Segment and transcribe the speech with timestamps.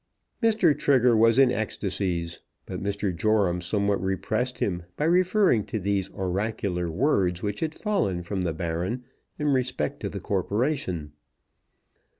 [0.41, 0.75] Mr.
[0.75, 3.15] Trigger was in ecstasies; but Mr.
[3.15, 8.51] Joram somewhat repressed him by referring to these oracular words which had fallen from the
[8.51, 9.03] Baron
[9.37, 11.11] in respect to the corporation.